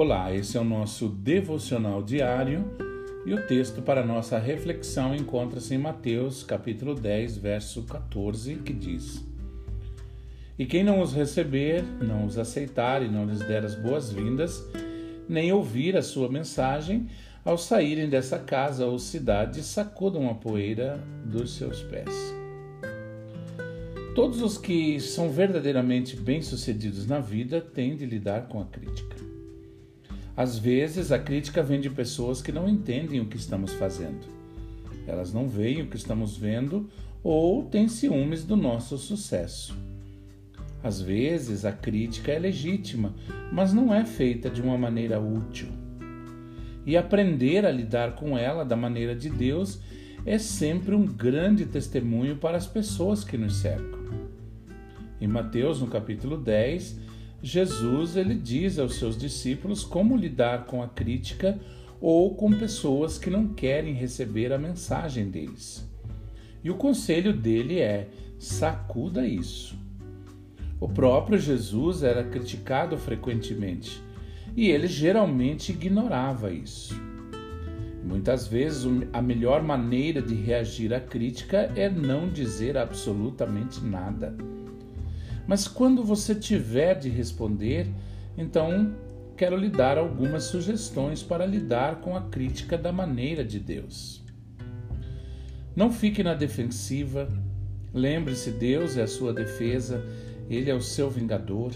Olá, 0.00 0.32
esse 0.32 0.56
é 0.56 0.60
o 0.60 0.64
nosso 0.64 1.08
devocional 1.08 2.00
diário 2.00 2.64
e 3.26 3.34
o 3.34 3.46
texto 3.48 3.82
para 3.82 4.06
nossa 4.06 4.38
reflexão 4.38 5.12
encontra-se 5.12 5.74
em 5.74 5.78
Mateus, 5.78 6.44
capítulo 6.44 6.94
10, 6.94 7.38
verso 7.38 7.82
14, 7.82 8.54
que 8.58 8.72
diz: 8.72 9.26
E 10.56 10.64
quem 10.66 10.84
não 10.84 11.00
os 11.00 11.12
receber, 11.12 11.82
não 12.00 12.26
os 12.26 12.38
aceitar 12.38 13.02
e 13.02 13.08
não 13.08 13.26
lhes 13.26 13.40
der 13.40 13.64
as 13.64 13.74
boas-vindas, 13.74 14.64
nem 15.28 15.52
ouvir 15.52 15.96
a 15.96 16.02
sua 16.02 16.30
mensagem, 16.30 17.08
ao 17.44 17.58
saírem 17.58 18.08
dessa 18.08 18.38
casa 18.38 18.86
ou 18.86 19.00
cidade, 19.00 19.64
sacudam 19.64 20.30
a 20.30 20.34
poeira 20.34 21.02
dos 21.24 21.56
seus 21.56 21.82
pés. 21.82 22.14
Todos 24.14 24.42
os 24.42 24.56
que 24.56 25.00
são 25.00 25.28
verdadeiramente 25.28 26.14
bem-sucedidos 26.14 27.04
na 27.04 27.18
vida 27.18 27.60
têm 27.60 27.96
de 27.96 28.06
lidar 28.06 28.46
com 28.46 28.60
a 28.60 28.64
crítica. 28.64 29.27
Às 30.38 30.56
vezes, 30.56 31.10
a 31.10 31.18
crítica 31.18 31.64
vem 31.64 31.80
de 31.80 31.90
pessoas 31.90 32.40
que 32.40 32.52
não 32.52 32.68
entendem 32.68 33.20
o 33.20 33.26
que 33.26 33.36
estamos 33.36 33.72
fazendo. 33.72 34.24
Elas 35.04 35.32
não 35.34 35.48
veem 35.48 35.82
o 35.82 35.88
que 35.88 35.96
estamos 35.96 36.36
vendo 36.36 36.88
ou 37.24 37.64
têm 37.64 37.88
ciúmes 37.88 38.44
do 38.44 38.54
nosso 38.54 38.96
sucesso. 38.98 39.76
Às 40.80 41.00
vezes, 41.00 41.64
a 41.64 41.72
crítica 41.72 42.30
é 42.30 42.38
legítima, 42.38 43.16
mas 43.52 43.72
não 43.72 43.92
é 43.92 44.04
feita 44.04 44.48
de 44.48 44.62
uma 44.62 44.78
maneira 44.78 45.18
útil. 45.18 45.70
E 46.86 46.96
aprender 46.96 47.66
a 47.66 47.72
lidar 47.72 48.14
com 48.14 48.38
ela 48.38 48.64
da 48.64 48.76
maneira 48.76 49.16
de 49.16 49.28
Deus 49.28 49.80
é 50.24 50.38
sempre 50.38 50.94
um 50.94 51.04
grande 51.04 51.66
testemunho 51.66 52.36
para 52.36 52.56
as 52.56 52.66
pessoas 52.68 53.24
que 53.24 53.36
nos 53.36 53.56
cercam. 53.56 53.98
Em 55.20 55.26
Mateus, 55.26 55.80
no 55.80 55.88
capítulo 55.88 56.36
10, 56.36 56.96
Jesus 57.42 58.16
ele 58.16 58.34
diz 58.34 58.78
aos 58.78 58.96
seus 58.96 59.16
discípulos 59.16 59.84
como 59.84 60.16
lidar 60.16 60.64
com 60.66 60.82
a 60.82 60.88
crítica 60.88 61.58
ou 62.00 62.34
com 62.34 62.50
pessoas 62.52 63.18
que 63.18 63.30
não 63.30 63.48
querem 63.48 63.94
receber 63.94 64.52
a 64.52 64.58
mensagem 64.58 65.28
deles. 65.28 65.86
E 66.62 66.70
o 66.70 66.74
conselho 66.74 67.32
dele 67.32 67.78
é: 67.78 68.08
sacuda 68.38 69.26
isso. 69.26 69.76
O 70.80 70.88
próprio 70.88 71.38
Jesus 71.38 72.02
era 72.02 72.24
criticado 72.24 72.96
frequentemente 72.96 74.00
e 74.56 74.70
ele 74.70 74.86
geralmente 74.86 75.72
ignorava 75.72 76.52
isso. 76.52 77.00
Muitas 78.04 78.46
vezes 78.46 78.86
a 79.12 79.20
melhor 79.20 79.62
maneira 79.62 80.22
de 80.22 80.34
reagir 80.34 80.94
à 80.94 81.00
crítica 81.00 81.70
é 81.76 81.90
não 81.90 82.28
dizer 82.28 82.76
absolutamente 82.76 83.84
nada. 83.84 84.34
Mas 85.48 85.66
quando 85.66 86.04
você 86.04 86.34
tiver 86.34 86.98
de 86.98 87.08
responder, 87.08 87.88
então 88.36 88.94
quero 89.34 89.56
lhe 89.56 89.70
dar 89.70 89.96
algumas 89.96 90.44
sugestões 90.44 91.22
para 91.22 91.46
lidar 91.46 92.02
com 92.02 92.14
a 92.14 92.20
crítica 92.20 92.76
da 92.76 92.92
maneira 92.92 93.42
de 93.42 93.58
Deus. 93.58 94.22
Não 95.74 95.90
fique 95.90 96.22
na 96.22 96.34
defensiva. 96.34 97.26
Lembre-se, 97.94 98.50
Deus 98.50 98.98
é 98.98 99.04
a 99.04 99.06
sua 99.06 99.32
defesa, 99.32 100.04
Ele 100.50 100.70
é 100.70 100.74
o 100.74 100.82
seu 100.82 101.08
vingador. 101.08 101.72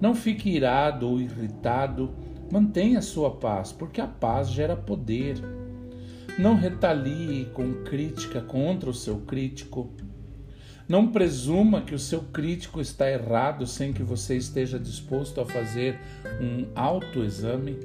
Não 0.00 0.12
fique 0.12 0.50
irado 0.50 1.08
ou 1.08 1.20
irritado. 1.20 2.10
Mantenha 2.50 2.98
a 2.98 3.02
sua 3.02 3.36
paz, 3.36 3.70
porque 3.70 4.00
a 4.00 4.08
paz 4.08 4.50
gera 4.50 4.74
poder. 4.74 5.36
Não 6.36 6.56
retalie 6.56 7.44
com 7.54 7.84
crítica 7.84 8.40
contra 8.40 8.90
o 8.90 8.94
seu 8.94 9.20
crítico. 9.20 9.92
Não 10.90 11.06
presuma 11.06 11.82
que 11.82 11.94
o 11.94 11.98
seu 12.00 12.20
crítico 12.20 12.80
está 12.80 13.08
errado 13.08 13.64
sem 13.64 13.92
que 13.92 14.02
você 14.02 14.36
esteja 14.36 14.76
disposto 14.76 15.40
a 15.40 15.46
fazer 15.46 16.00
um 16.40 16.66
autoexame. 16.74 17.78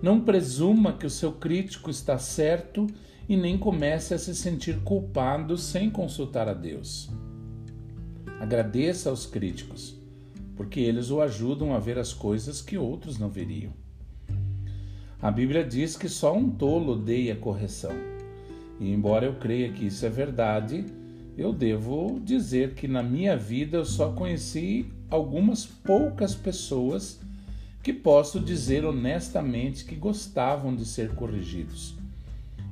Não 0.00 0.18
presuma 0.18 0.94
que 0.94 1.04
o 1.04 1.10
seu 1.10 1.32
crítico 1.32 1.90
está 1.90 2.16
certo 2.16 2.86
e 3.28 3.36
nem 3.36 3.58
comece 3.58 4.14
a 4.14 4.18
se 4.18 4.34
sentir 4.34 4.80
culpado 4.84 5.58
sem 5.58 5.90
consultar 5.90 6.48
a 6.48 6.54
Deus. 6.54 7.10
Agradeça 8.40 9.10
aos 9.10 9.26
críticos, 9.26 9.94
porque 10.56 10.80
eles 10.80 11.10
o 11.10 11.20
ajudam 11.20 11.74
a 11.74 11.78
ver 11.78 11.98
as 11.98 12.14
coisas 12.14 12.62
que 12.62 12.78
outros 12.78 13.18
não 13.18 13.28
veriam. 13.28 13.74
A 15.20 15.30
Bíblia 15.30 15.62
diz 15.62 15.94
que 15.94 16.08
só 16.08 16.34
um 16.34 16.48
tolo 16.48 16.94
odeia 16.94 17.36
correção. 17.36 17.92
E 18.80 18.90
embora 18.90 19.26
eu 19.26 19.34
creia 19.34 19.70
que 19.70 19.84
isso 19.84 20.06
é 20.06 20.08
verdade, 20.08 20.86
eu 21.38 21.52
devo 21.52 22.18
dizer 22.18 22.74
que 22.74 22.88
na 22.88 23.00
minha 23.00 23.36
vida 23.36 23.76
eu 23.76 23.84
só 23.84 24.10
conheci 24.10 24.86
algumas 25.08 25.64
poucas 25.64 26.34
pessoas 26.34 27.20
que 27.80 27.92
posso 27.92 28.40
dizer 28.40 28.84
honestamente 28.84 29.84
que 29.84 29.94
gostavam 29.94 30.74
de 30.74 30.84
ser 30.84 31.14
corrigidos. 31.14 31.94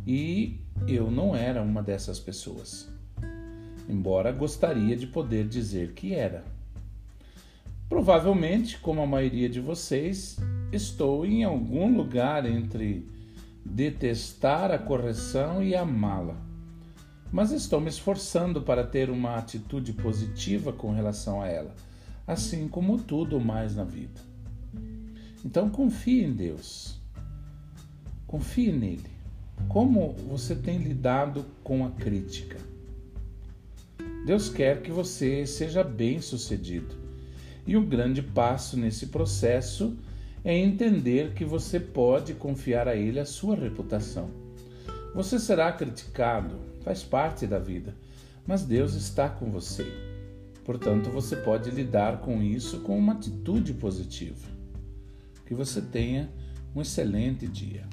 E 0.04 0.58
eu 0.88 1.12
não 1.12 1.34
era 1.36 1.62
uma 1.62 1.80
dessas 1.80 2.18
pessoas, 2.18 2.88
embora 3.88 4.32
gostaria 4.32 4.96
de 4.96 5.06
poder 5.06 5.46
dizer 5.46 5.92
que 5.92 6.12
era. 6.12 6.44
Provavelmente, 7.88 8.78
como 8.78 9.00
a 9.00 9.06
maioria 9.06 9.48
de 9.48 9.60
vocês, 9.60 10.38
estou 10.72 11.24
em 11.24 11.44
algum 11.44 11.96
lugar 11.96 12.44
entre 12.44 13.06
detestar 13.64 14.72
a 14.72 14.78
correção 14.78 15.62
e 15.62 15.72
amá-la 15.72 16.45
mas 17.32 17.50
estou 17.50 17.80
me 17.80 17.88
esforçando 17.88 18.62
para 18.62 18.86
ter 18.86 19.10
uma 19.10 19.36
atitude 19.36 19.92
positiva 19.92 20.72
com 20.72 20.92
relação 20.92 21.42
a 21.42 21.48
ela, 21.48 21.74
assim 22.26 22.68
como 22.68 22.98
tudo 22.98 23.40
mais 23.40 23.74
na 23.74 23.84
vida. 23.84 24.20
Então 25.44 25.68
confie 25.68 26.24
em 26.24 26.32
Deus. 26.32 27.00
Confie 28.26 28.72
nele. 28.72 29.10
Como 29.68 30.12
você 30.28 30.54
tem 30.54 30.78
lidado 30.78 31.44
com 31.62 31.84
a 31.84 31.90
crítica? 31.90 32.58
Deus 34.26 34.48
quer 34.48 34.82
que 34.82 34.90
você 34.90 35.46
seja 35.46 35.84
bem-sucedido. 35.84 36.94
E 37.66 37.76
o 37.76 37.80
um 37.80 37.86
grande 37.86 38.22
passo 38.22 38.76
nesse 38.76 39.06
processo 39.06 39.96
é 40.44 40.56
entender 40.56 41.32
que 41.32 41.44
você 41.44 41.80
pode 41.80 42.34
confiar 42.34 42.86
a 42.86 42.94
Ele 42.94 43.18
a 43.18 43.24
sua 43.24 43.56
reputação. 43.56 44.45
Você 45.16 45.38
será 45.38 45.72
criticado, 45.72 46.60
faz 46.84 47.02
parte 47.02 47.46
da 47.46 47.58
vida, 47.58 47.96
mas 48.46 48.64
Deus 48.64 48.92
está 48.92 49.30
com 49.30 49.50
você. 49.50 49.90
Portanto, 50.62 51.08
você 51.08 51.34
pode 51.36 51.70
lidar 51.70 52.20
com 52.20 52.42
isso 52.42 52.80
com 52.80 52.98
uma 52.98 53.14
atitude 53.14 53.72
positiva. 53.72 54.46
Que 55.46 55.54
você 55.54 55.80
tenha 55.80 56.28
um 56.74 56.82
excelente 56.82 57.48
dia. 57.48 57.86